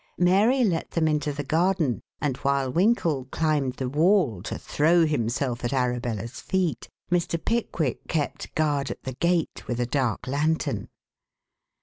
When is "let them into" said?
0.63-1.31